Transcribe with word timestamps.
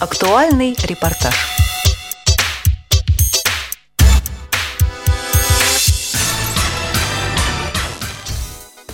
Актуальный 0.00 0.76
репортаж. 0.84 1.34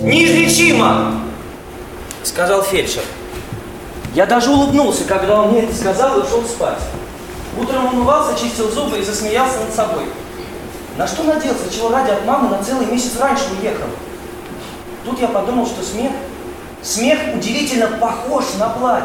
Неизлечимо! 0.01 1.21
Сказал 2.23 2.63
фельдшер. 2.63 3.03
Я 4.15 4.25
даже 4.25 4.49
улыбнулся, 4.51 5.05
когда 5.05 5.43
он 5.43 5.51
мне 5.51 5.65
это 5.65 5.77
сказал 5.77 6.19
и 6.19 6.23
ушел 6.23 6.43
спать. 6.45 6.81
Утром 7.61 7.85
умывался, 7.93 8.41
чистил 8.41 8.71
зубы 8.71 8.99
и 8.99 9.05
засмеялся 9.05 9.61
над 9.61 9.75
собой. 9.75 10.05
На 10.97 11.07
что 11.07 11.23
надеялся, 11.25 11.71
чего 11.71 11.91
ради 11.91 12.13
от 12.13 12.25
мамы 12.25 12.49
на 12.49 12.65
целый 12.65 12.87
месяц 12.87 13.19
раньше 13.21 13.45
уехал? 13.61 13.89
Тут 15.05 15.21
я 15.21 15.29
подумал, 15.29 15.67
что 15.67 15.83
смех, 15.83 16.13
смех 16.81 17.19
удивительно 17.35 17.89
похож 17.99 18.45
на 18.59 18.71
плач. 18.71 19.05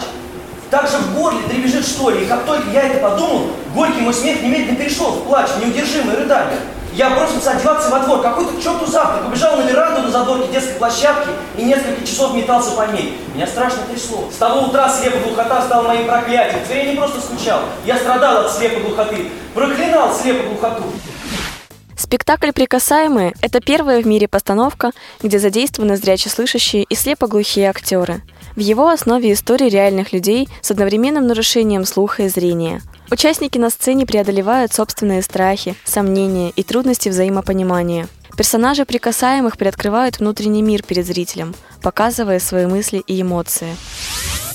Так 0.70 0.88
же 0.88 0.98
в 0.98 1.16
горле 1.16 1.40
дребезжит 1.48 1.86
что 1.86 2.12
ли, 2.12 2.24
и 2.24 2.28
как 2.28 2.46
только 2.46 2.70
я 2.70 2.84
это 2.84 3.00
подумал, 3.00 3.48
горький 3.74 4.02
мой 4.02 4.14
смех 4.14 4.42
немедленно 4.44 4.76
перешел 4.76 5.12
в 5.12 5.24
плач, 5.24 5.48
в 5.50 5.66
неудержимое 5.66 6.16
рыдание. 6.16 6.60
Я 6.94 7.12
бросился 7.12 7.52
одеваться 7.52 7.90
во 7.90 8.00
двор, 8.00 8.22
какой-то 8.22 8.54
к 8.54 8.62
черту 8.62 8.86
завтрак, 8.86 9.28
убежал 9.28 9.58
на 9.58 9.62
веранду 9.62 10.02
на 10.02 10.12
задворке 10.12 10.52
детской 10.52 10.74
площадки 10.74 11.30
и 11.58 11.64
несколько 11.64 12.06
часов 12.06 12.36
метался 12.36 12.72
по 12.72 12.84
ней. 12.92 13.18
Меня 13.34 13.48
страшно 13.48 13.80
трясло. 13.90 14.30
С 14.32 14.36
того 14.36 14.68
утра 14.68 14.90
слепая 14.90 15.22
глухота 15.24 15.62
стала 15.62 15.88
моим 15.88 16.08
проклятием. 16.08 16.64
Теперь 16.64 16.86
я 16.86 16.92
не 16.92 16.98
просто 16.98 17.22
скучал, 17.22 17.62
я 17.86 17.96
страдал 17.98 18.46
от 18.46 18.52
слепой 18.52 18.84
глухоты, 18.84 19.30
проклинал 19.54 20.14
слепую 20.14 20.50
глухоту. 20.50 20.84
Спектакль 21.98 22.52
«Прикасаемые»— 22.52 23.34
это 23.42 23.60
первая 23.60 24.02
в 24.02 24.08
мире 24.08 24.28
постановка, 24.28 24.92
где 25.22 25.38
задействованы 25.38 25.96
зрячеслышащие 25.96 26.84
и 26.84 26.96
слепоглухие 26.96 27.70
актеры. 27.70 28.22
В 28.56 28.60
его 28.60 28.90
основе 28.90 29.34
истории 29.34 29.70
реальных 29.70 30.12
людей 30.14 30.50
с 30.62 30.72
одновременным 30.72 31.28
нарушением 31.28 31.86
слуха 31.86 32.24
и 32.24 32.30
зрения. 32.30 32.82
Участники 33.12 33.58
на 33.58 33.70
сцене 33.70 34.06
преодолевают 34.06 34.74
собственные 34.74 35.22
страхи, 35.22 35.76
сомнения 35.86 36.52
и 36.52 36.64
трудности 36.64 37.10
взаимопонимания. 37.10 38.08
Персонажи 38.38 38.86
прикасаемых 38.86 39.58
приоткрывают 39.58 40.20
внутренний 40.20 40.62
мир 40.62 40.84
перед 40.84 41.06
зрителем, 41.06 41.56
показывая 41.82 42.40
свои 42.40 42.66
мысли 42.66 43.04
и 43.06 43.22
эмоции. 43.22 43.76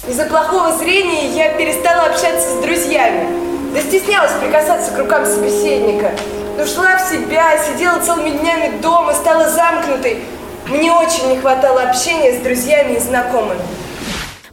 Из-за 0.08 0.26
плохого 0.26 0.76
зрения 0.76 1.34
я 1.34 1.54
перестала 1.54 2.02
общаться 2.08 2.58
с 2.58 2.62
друзьями. 2.62 3.26
Да 3.74 3.80
стеснялась 3.80 4.32
прикасаться 4.40 4.92
к 4.92 4.98
рукам 4.98 5.26
собеседника. 5.26 6.12
Ушла 6.62 6.96
в 6.96 7.08
себя, 7.08 7.58
сидела 7.58 7.98
целыми 7.98 8.30
днями 8.30 8.80
дома, 8.80 9.12
стала 9.14 9.50
замкнутой. 9.50 10.22
Мне 10.68 10.92
очень 10.92 11.28
не 11.28 11.38
хватало 11.38 11.82
общения 11.82 12.38
с 12.38 12.42
друзьями 12.42 12.96
и 12.96 13.00
знакомыми. 13.00 13.60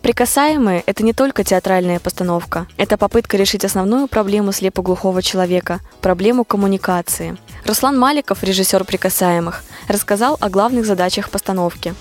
Прикасаемые– 0.02 0.82
это 0.88 1.04
не 1.04 1.14
только 1.14 1.44
театральная 1.44 2.00
постановка. 2.00 2.66
Это 2.76 2.98
попытка 2.98 3.38
решить 3.38 3.64
основную 3.64 4.08
проблему 4.08 4.52
слепоглухого 4.52 5.22
человека– 5.22 5.80
проблему 6.02 6.44
коммуникации. 6.44 7.38
Руслан 7.66 8.00
Маликов, 8.00 8.44
режиссер 8.44 8.84
«Прикасаемых», 8.84 9.64
рассказал 9.88 10.38
о 10.42 10.50
главных 10.50 10.88
задачах 10.88 11.30
постановки. 11.30 11.94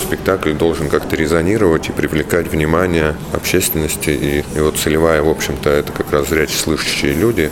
Спектакль 0.00 0.54
должен 0.54 0.88
как-то 0.88 1.14
резонировать 1.14 1.90
и 1.90 1.92
привлекать 1.92 2.46
внимание 2.48 3.14
общественности. 3.34 4.10
И 4.10 4.44
его 4.56 4.70
целевая, 4.70 5.22
в 5.22 5.28
общем-то, 5.28 5.68
это 5.68 5.92
как 5.92 6.10
раз 6.12 6.28
зрячеслышащие 6.28 7.12
люди, 7.12 7.50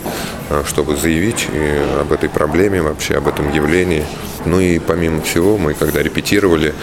а, 0.49 0.63
чтобы 0.65 0.97
заявить 0.97 1.47
об 1.99 2.11
этой 2.11 2.27
проблеме, 2.27 2.81
вообще 2.81 3.17
об 3.17 3.27
этом 3.27 3.53
явлении. 3.53 4.03
Ну 4.45 4.59
и 4.59 4.79
помимо 4.79 5.21
всего, 5.21 5.57
мы 5.57 5.73
когда 5.73 6.01
репетировали, 6.01 6.73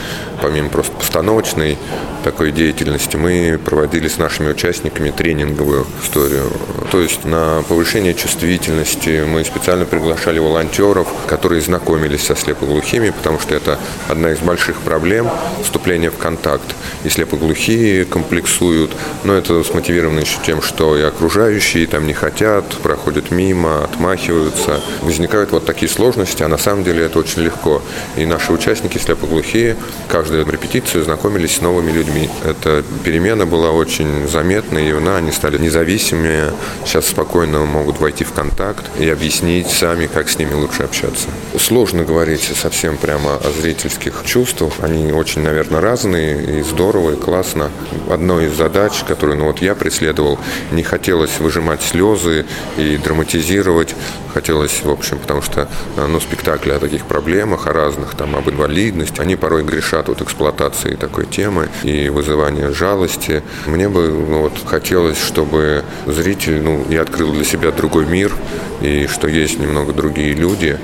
помимо 0.43 0.69
просто 0.69 0.93
постановочной 0.93 1.79
такой 2.25 2.51
деятельности, 2.51 3.17
мы 3.17 3.59
проводили 3.65 4.09
с 4.09 4.19
нашими 4.19 4.51
участниками 4.51 5.11
тренинговую 5.11 5.87
историю. 6.03 6.51
То 6.91 7.01
есть 7.01 7.25
на 7.25 7.63
повышение 7.69 8.15
чувствительности 8.15 9.25
мы 9.25 9.45
специально 9.45 9.85
приглашали 9.85 10.41
волонтеров, 10.41 11.07
которые 11.29 11.61
знакомились 11.61 12.25
со 12.25 12.35
слепоглухими, 12.35 13.11
потому 13.11 13.39
что 13.39 13.55
это 13.55 13.79
одна 14.09 14.33
из 14.33 14.39
больших 14.39 14.77
проблем 14.79 15.29
вступления 15.63 16.11
в 16.11 16.17
контакт. 16.17 16.65
И 17.05 17.09
слепоглухие 17.09 18.05
комплексуют, 18.05 18.91
но 19.23 19.35
это 19.35 19.63
смотивировано 19.63 20.21
еще 20.21 20.39
тем, 20.45 20.63
что 20.63 20.97
и 20.97 21.03
окружающие 21.03 21.87
там 21.87 22.07
не 22.07 22.15
хотят, 22.15 22.65
проходят 22.83 23.31
мимо, 23.31 23.85
отмахиваются. 23.85 24.81
Возникают 25.03 25.53
вот 25.53 25.65
такие 25.65 25.89
сложности, 25.89 26.43
а 26.43 26.49
на 26.49 26.59
самом 26.59 26.83
деле 26.83 27.05
это 27.05 27.21
очень 27.21 27.43
легко. 27.47 27.83
И 28.17 28.27
наши 28.27 28.53
участники 28.53 28.99
слепоглухие 28.99 29.77
каждую 30.09 30.47
репетицию 30.47 31.05
знакомились 31.05 31.57
с 31.57 31.61
новыми 31.61 31.91
людьми. 31.93 32.29
Эта 32.45 32.85
перемена 33.05 33.47
была 33.47 33.71
очень 33.71 34.29
заметной, 34.29 34.89
и 34.89 34.93
она, 34.93 35.17
они 35.17 35.33
стали 35.33 35.59
независимыми, 35.59 36.53
сейчас 36.85 37.07
спокойно 37.07 37.65
могут 37.65 38.01
войти 38.01 38.25
в 38.25 38.33
контакт 38.33 38.85
и 38.99 39.09
объяснить 39.09 39.69
сами, 39.69 40.07
как 40.07 40.29
с 40.29 40.39
ними 40.39 40.55
лучше 40.55 40.83
общаться. 40.83 41.29
Сложно 41.59 42.05
говорить 42.05 42.43
совсем 42.43 42.97
прямо 42.97 43.37
о 43.37 43.51
зрительских 43.61 44.23
чувствах. 44.25 44.73
Они 44.81 45.13
очень, 45.13 45.43
наверное, 45.43 45.81
разные, 45.81 46.61
и 46.61 46.63
здорово, 46.63 47.13
и 47.13 47.17
классно. 47.17 47.71
Одной 48.11 48.47
из 48.47 48.57
задач, 48.57 49.05
которую 49.07 49.39
ну, 49.39 49.47
вот 49.47 49.63
я 49.63 49.75
преследовал, 49.75 50.39
не 50.73 50.83
хотелось 50.83 51.39
выжимать 51.39 51.83
слезы 51.83 52.45
и 52.77 52.97
драматизировать. 52.97 53.95
Хотелось, 54.35 54.83
в 54.83 54.91
общем, 54.91 55.19
потому 55.19 55.43
что 55.43 55.69
ну, 55.97 56.21
спектакли 56.21 56.73
о 56.73 56.79
таких 56.79 57.07
проблемах 57.07 57.36
проблемах, 57.37 57.67
о 57.67 57.73
разных, 57.73 58.15
там, 58.15 58.35
об 58.35 58.49
инвалидности. 58.49 59.21
Они 59.21 59.37
порой 59.37 59.63
грешат 59.63 60.09
от 60.09 60.23
эксплуатации 60.23 60.95
такой 60.95 61.27
темы 61.27 61.69
и 61.83 62.09
вызывания 62.09 62.73
жалости. 62.73 63.43
Мне 63.67 63.89
бы 63.89 64.09
ну, 64.09 64.41
вот, 64.43 64.53
хотелось, 64.65 65.19
чтобы 65.23 65.85
зритель 66.07 66.63
ну, 66.63 66.87
и 66.89 66.97
открыл 66.97 67.33
для 67.33 67.45
себя 67.45 67.73
другой 67.73 68.07
мир, 68.07 68.33
и 68.81 69.07
что 69.07 69.29
есть 69.29 69.59
немного 69.59 69.93
другие 69.93 70.35
люди. 70.35 70.79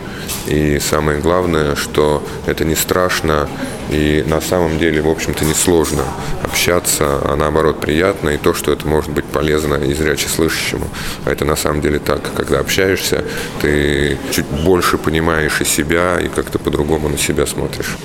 И 0.46 0.78
самое 0.80 1.20
главное, 1.20 1.76
что 1.76 2.26
это 2.46 2.64
не 2.64 2.74
страшно, 2.74 3.48
и 3.90 4.24
на 4.26 4.40
самом 4.40 4.78
деле, 4.78 5.02
в 5.02 5.08
общем-то, 5.08 5.44
не 5.44 5.54
сложно 5.54 6.04
общаться, 6.42 7.20
а 7.24 7.36
наоборот 7.36 7.80
приятно, 7.80 8.30
и 8.30 8.38
то, 8.38 8.54
что 8.54 8.72
это 8.72 8.86
может 8.86 9.10
быть 9.10 9.24
полезно 9.24 9.74
и 9.74 9.92
зряче. 9.94 10.28
А 11.24 11.30
это 11.30 11.44
на 11.44 11.56
самом 11.56 11.80
деле 11.80 11.98
так, 11.98 12.32
когда 12.34 12.60
общаешься, 12.60 13.24
ты 13.60 14.16
чуть 14.30 14.46
больше 14.46 14.98
понимаешь 14.98 15.60
и 15.60 15.64
себя, 15.64 16.18
и 16.20 16.28
как-то 16.28 16.58
по-другому 16.58 17.08
на 17.08 17.18
себя 17.18 17.46
смотришь. 17.46 17.96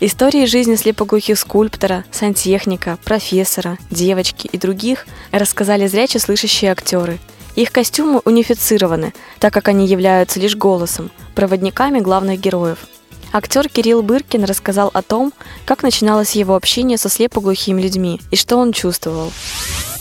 Истории 0.00 0.46
жизни 0.46 0.76
слепоглухих 0.76 1.38
скульптора, 1.38 2.04
сантехника, 2.10 2.98
профессора, 3.04 3.76
девочки 3.90 4.46
и 4.46 4.56
других 4.56 5.06
рассказали 5.30 5.86
зряче 5.86 6.18
слышащие 6.18 6.72
актеры. 6.72 7.18
Их 7.56 7.72
костюмы 7.72 8.20
унифицированы, 8.24 9.12
так 9.38 9.52
как 9.52 9.68
они 9.68 9.86
являются 9.86 10.40
лишь 10.40 10.56
голосом, 10.56 11.10
проводниками 11.34 12.00
главных 12.00 12.40
героев– 12.40 12.78
Актер 13.32 13.68
Кирилл 13.68 14.02
Быркин 14.02 14.42
рассказал 14.42 14.90
о 14.92 15.02
том, 15.02 15.32
как 15.64 15.84
начиналось 15.84 16.32
его 16.32 16.56
общение 16.56 16.98
со 16.98 17.08
слепоглухими 17.08 17.80
людьми 17.80 18.20
и 18.32 18.36
что 18.36 18.56
он 18.56 18.72
чувствовал. 18.72 19.30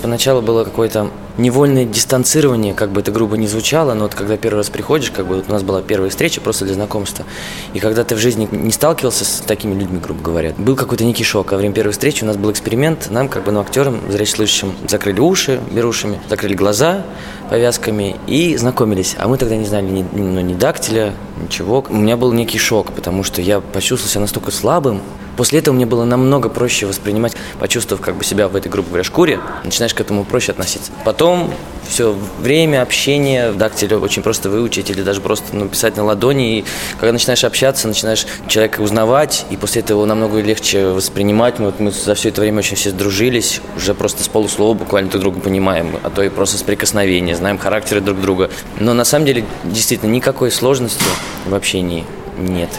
Поначалу 0.01 0.41
было 0.41 0.63
какое-то 0.63 1.11
невольное 1.37 1.85
дистанцирование, 1.85 2.73
как 2.73 2.91
бы 2.91 3.01
это 3.01 3.11
грубо 3.11 3.37
не 3.37 3.47
звучало, 3.47 3.93
но 3.93 4.03
вот 4.03 4.15
когда 4.15 4.37
первый 4.37 4.57
раз 4.57 4.69
приходишь, 4.69 5.11
как 5.11 5.27
бы 5.27 5.35
вот 5.35 5.45
у 5.49 5.51
нас 5.51 5.61
была 5.63 5.81
первая 5.81 6.09
встреча 6.09 6.39
просто 6.39 6.65
для 6.65 6.73
знакомства, 6.73 7.25
и 7.73 7.79
когда 7.79 8.03
ты 8.03 8.15
в 8.15 8.17
жизни 8.17 8.47
не 8.51 8.71
сталкивался 8.71 9.25
с 9.25 9.41
такими 9.45 9.73
людьми, 9.73 9.99
грубо 9.99 10.21
говоря, 10.21 10.53
был 10.57 10.75
какой-то 10.75 11.03
некий 11.03 11.23
шок. 11.23 11.51
Во 11.51 11.57
время 11.57 11.73
первой 11.73 11.91
встречи 11.91 12.23
у 12.23 12.27
нас 12.27 12.37
был 12.37 12.51
эксперимент, 12.51 13.09
нам, 13.09 13.27
как 13.27 13.43
бы, 13.43 13.51
ну, 13.51 13.59
актерам, 13.59 13.99
зрячеслышащим, 14.09 14.73
закрыли 14.87 15.19
уши 15.19 15.59
берушами, 15.71 16.19
закрыли 16.29 16.53
глаза 16.53 17.03
повязками 17.49 18.15
и 18.27 18.55
знакомились. 18.55 19.15
А 19.17 19.27
мы 19.27 19.37
тогда 19.37 19.55
не 19.55 19.65
знали 19.65 19.85
ни, 19.85 20.05
ну, 20.13 20.39
ни 20.39 20.53
дактиля, 20.53 21.13
ничего. 21.41 21.83
У 21.89 21.95
меня 21.95 22.15
был 22.15 22.31
некий 22.31 22.57
шок, 22.57 22.93
потому 22.93 23.23
что 23.23 23.41
я 23.41 23.59
почувствовал 23.59 24.11
себя 24.11 24.21
настолько 24.21 24.51
слабым, 24.51 25.01
После 25.39 25.59
этого 25.59 25.73
мне 25.73 25.85
было 25.85 26.03
намного 26.03 26.49
проще 26.49 26.85
воспринимать, 26.85 27.31
почувствовав 27.61 28.03
как 28.03 28.17
бы 28.17 28.25
себя 28.25 28.49
в 28.49 28.57
этой, 28.57 28.67
грубо 28.67 28.89
говоря, 28.89 29.05
шкуре, 29.05 29.39
начинаешь 29.63 29.93
к 29.93 30.01
этому 30.01 30.25
проще 30.25 30.51
относиться. 30.51 30.91
Потом 31.05 31.53
все 31.87 32.13
время, 32.41 32.81
общение, 32.81 33.53
дактиль 33.53 33.93
очень 33.93 34.21
просто 34.21 34.49
выучить 34.49 34.89
или 34.89 35.01
даже 35.01 35.21
просто 35.21 35.55
написать 35.55 35.95
на 35.95 36.03
ладони. 36.03 36.57
И 36.57 36.65
когда 36.99 37.13
начинаешь 37.13 37.45
общаться, 37.45 37.87
начинаешь 37.87 38.27
человека 38.49 38.81
узнавать, 38.81 39.45
и 39.49 39.55
после 39.55 39.81
этого 39.81 40.03
намного 40.03 40.41
легче 40.41 40.87
воспринимать. 40.87 41.57
Мы, 41.57 41.67
вот 41.67 41.79
мы 41.79 41.91
за 41.91 42.15
все 42.15 42.27
это 42.27 42.41
время 42.41 42.57
очень 42.57 42.75
все 42.75 42.89
сдружились, 42.89 43.61
уже 43.77 43.93
просто 43.93 44.21
с 44.23 44.27
полуслова 44.27 44.73
буквально 44.73 45.09
друг 45.09 45.21
друга 45.21 45.39
понимаем, 45.39 45.95
а 46.03 46.09
то 46.09 46.21
и 46.21 46.27
просто 46.27 46.57
с 46.57 46.63
прикосновения, 46.63 47.37
знаем 47.37 47.57
характеры 47.57 48.01
друг 48.01 48.19
друга. 48.19 48.49
Но 48.81 48.93
на 48.93 49.05
самом 49.05 49.25
деле, 49.25 49.45
действительно, 49.63 50.11
никакой 50.11 50.51
сложности 50.51 51.05
в 51.45 51.55
общении 51.55 52.03
нет. 52.37 52.71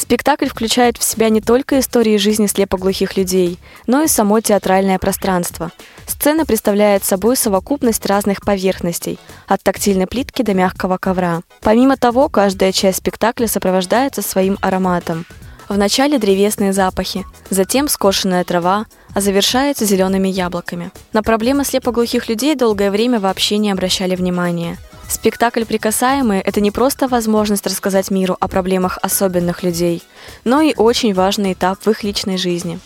Спектакль 0.00 0.46
включает 0.46 0.96
в 0.96 1.04
себя 1.04 1.28
не 1.28 1.42
только 1.42 1.78
истории 1.78 2.16
жизни 2.16 2.46
слепоглухих 2.46 3.18
людей, 3.18 3.58
но 3.86 4.00
и 4.00 4.08
само 4.08 4.40
театральное 4.40 4.98
пространство. 4.98 5.72
Сцена 6.06 6.46
представляет 6.46 7.04
собой 7.04 7.36
совокупность 7.36 8.06
разных 8.06 8.40
поверхностей, 8.40 9.18
от 9.46 9.62
тактильной 9.62 10.06
плитки 10.06 10.40
до 10.40 10.54
мягкого 10.54 10.96
ковра. 10.96 11.42
Помимо 11.60 11.98
того, 11.98 12.30
каждая 12.30 12.72
часть 12.72 12.96
спектакля 12.96 13.46
сопровождается 13.46 14.22
своим 14.22 14.56
ароматом. 14.62 15.26
Вначале 15.68 16.18
древесные 16.18 16.72
запахи, 16.72 17.26
затем 17.50 17.86
скошенная 17.86 18.44
трава, 18.44 18.86
а 19.14 19.20
завершается 19.20 19.84
зелеными 19.84 20.28
яблоками. 20.28 20.92
На 21.12 21.22
проблемы 21.22 21.62
слепоглухих 21.62 22.30
людей 22.30 22.54
долгое 22.54 22.90
время 22.90 23.20
вообще 23.20 23.58
не 23.58 23.70
обращали 23.70 24.16
внимания. 24.16 24.78
Спектакль 25.10 25.64
«Прикасаемые»— 25.64 26.40
это 26.46 26.60
не 26.60 26.70
просто 26.70 27.08
возможность 27.08 27.66
рассказать 27.66 28.12
миру 28.12 28.36
о 28.38 28.46
проблемах 28.46 28.96
особенных 29.02 29.64
людей, 29.64 30.04
но 30.44 30.60
и 30.60 30.72
очень 30.76 31.14
важный 31.14 31.54
этап 31.54 31.80
в 31.84 31.90
их 31.90 32.04
личной 32.04 32.38
жизни. 32.38 32.78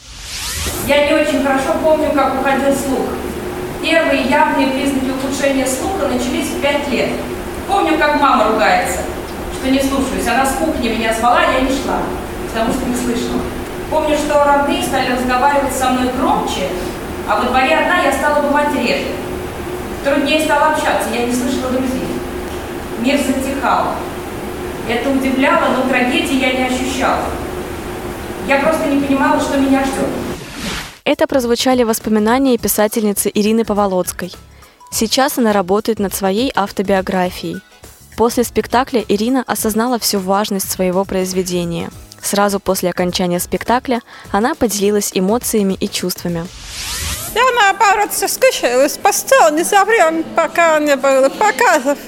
Я 0.89 1.07
не 1.07 1.15
очень 1.15 1.45
хорошо 1.45 1.75
помню, 1.83 2.11
как 2.15 2.41
уходил 2.41 2.75
слух. 2.75 3.09
Первые 3.83 4.23
явные 4.23 4.69
признаки 4.69 5.11
ухудшения 5.11 5.67
слуха 5.67 6.09
начались 6.09 6.49
в 6.49 6.63
пять 6.63 6.89
лет. 6.89 7.11
Помню, 7.69 7.99
как 7.99 8.19
мама 8.19 8.53
ругается, 8.53 9.01
что 9.61 9.71
не 9.71 9.81
слушаюсь. 9.81 10.27
Она 10.27 10.47
с 10.47 10.55
кухни 10.55 10.89
меня 10.89 11.13
звала, 11.13 11.43
я 11.43 11.61
не 11.61 11.69
шла, 11.69 12.01
потому 12.49 12.73
что 12.73 12.87
не 12.87 12.97
слышала. 12.97 13.43
Помню, 13.91 14.17
что 14.17 14.43
родные 14.43 14.83
стали 14.83 15.13
разговаривать 15.13 15.75
со 15.75 15.91
мной 15.91 16.11
громче, 16.19 16.69
а 17.29 17.37
во 17.37 17.51
дворе 17.51 17.77
одна 17.77 18.01
я 18.01 18.13
стала 18.13 18.41
бывать 18.41 18.75
реже. 18.75 19.09
Труднее 20.03 20.43
стало 20.43 20.73
общаться, 20.73 21.11
я 21.13 21.27
не 21.27 21.33
слышала 21.35 21.71
друзей. 21.71 22.04
Мир 23.05 23.19
затихал. 23.19 23.89
Это 24.89 25.11
удивляло, 25.11 25.77
но 25.77 25.87
трагедии 25.91 26.41
я 26.41 26.53
не 26.55 26.65
ощущала. 26.65 27.27
Я 28.49 28.61
просто 28.61 28.87
не 28.87 28.99
понимала, 29.05 29.39
что 29.39 29.59
меня 29.59 29.85
ждет. 29.85 30.09
Это 31.05 31.27
прозвучали 31.27 31.83
воспоминания 31.83 32.57
писательницы 32.57 33.31
Ирины 33.35 33.67
Поволоцкой. 33.67 34.33
Сейчас 34.91 35.37
она 35.37 35.53
работает 35.53 35.99
над 35.99 36.15
своей 36.15 36.51
автобиографией. 36.55 37.61
После 38.17 38.43
спектакля 38.43 39.05
Ирина 39.07 39.45
осознала 39.47 39.99
всю 39.99 40.19
важность 40.19 40.71
своего 40.71 41.05
произведения. 41.05 41.91
Сразу 42.23 42.59
после 42.59 42.89
окончания 42.89 43.39
спектакля 43.39 44.01
она 44.33 44.55
поделилась 44.55 45.11
эмоциями 45.13 45.75
и 45.75 45.91
чувствами. 45.91 46.47
Я 47.35 47.43
наоборот 47.53 48.15
соскучилась 48.15 48.97
по 48.97 49.13
сцене 49.13 49.63
за 49.63 49.85
время, 49.85 50.23
пока 50.35 50.79
не 50.79 50.97
было 50.97 51.29
показов. 51.29 51.99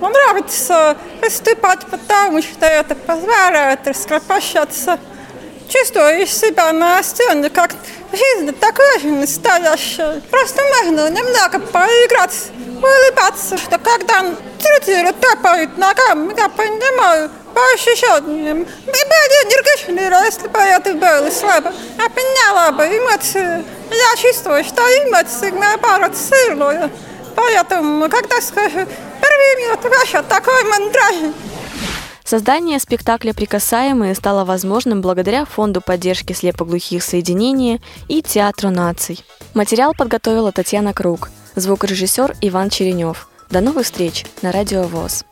Мне 0.00 0.08
нравится 0.10 0.96
выступать, 1.20 1.86
потому 1.86 2.40
что 2.42 2.66
это 2.66 2.94
позволяет 2.94 3.86
раскрепощаться. 3.86 4.98
Чувствую 5.68 6.26
себя 6.26 6.72
на 6.72 7.02
сцене 7.02 7.50
как 7.50 7.74
жизнь 8.12 8.52
такая 8.58 8.98
же 9.00 9.08
настоящая. 9.08 10.22
Просто 10.30 10.62
можно 10.62 11.10
немного 11.10 11.58
поиграть, 11.58 12.50
улыбаться, 12.76 13.58
что 13.58 13.78
когда 13.78 14.24
зрители 14.60 15.12
топают 15.12 15.76
ногами, 15.76 16.32
я 16.36 16.48
понимаю, 16.48 17.30
по 17.54 17.60
ощущениям. 17.74 18.62
И 18.62 18.86
были 18.86 19.34
энергичные, 19.44 20.24
если 20.24 20.48
бы 20.48 20.58
это 20.58 20.94
было 20.94 21.30
слабо. 21.30 21.72
Я 21.98 22.08
поняла 22.08 22.70
бы 22.72 22.84
эмоции. 22.84 23.64
Я 23.90 24.16
чувствую, 24.16 24.62
что 24.64 24.82
эмоции 24.82 25.50
наоборот 25.50 26.12
сильные. 26.16 26.90
Поэтому, 27.34 28.08
когда 28.08 28.40
скажу, 28.40 28.86
первый 29.20 29.62
минут 29.62 29.84
ваша 29.84 30.22
такой 30.22 30.64
мандраж, 30.64 31.34
Создание 32.28 32.78
спектакля 32.78 33.32
«Прикасаемые» 33.32 34.14
стало 34.14 34.44
возможным 34.44 35.00
благодаря 35.00 35.46
Фонду 35.46 35.80
поддержки 35.80 36.34
слепоглухих 36.34 37.02
соединения 37.02 37.80
и 38.06 38.20
Театру 38.20 38.68
наций. 38.68 39.24
Материал 39.54 39.94
подготовила 39.94 40.52
Татьяна 40.52 40.92
Круг, 40.92 41.30
звукорежиссер 41.54 42.36
Иван 42.42 42.68
Черенев. 42.68 43.30
До 43.48 43.62
новых 43.62 43.86
встреч 43.86 44.26
на 44.42 44.52
Радио 44.52 44.82
ВОЗ. 44.82 45.24